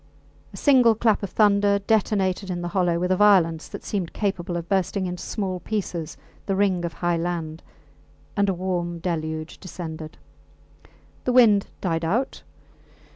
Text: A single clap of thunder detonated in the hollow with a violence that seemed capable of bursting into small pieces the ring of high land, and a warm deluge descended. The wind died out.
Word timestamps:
A 0.51 0.57
single 0.57 0.95
clap 0.95 1.21
of 1.21 1.29
thunder 1.29 1.77
detonated 1.77 2.49
in 2.49 2.63
the 2.63 2.69
hollow 2.69 2.97
with 2.97 3.11
a 3.11 3.15
violence 3.15 3.67
that 3.67 3.83
seemed 3.83 4.13
capable 4.13 4.57
of 4.57 4.67
bursting 4.67 5.05
into 5.05 5.21
small 5.21 5.59
pieces 5.59 6.17
the 6.47 6.55
ring 6.55 6.83
of 6.83 6.93
high 6.93 7.17
land, 7.17 7.61
and 8.35 8.49
a 8.49 8.53
warm 8.55 8.97
deluge 8.97 9.59
descended. 9.59 10.17
The 11.25 11.33
wind 11.33 11.67
died 11.81 12.03
out. 12.03 12.41